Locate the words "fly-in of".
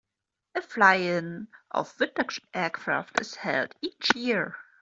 0.63-1.93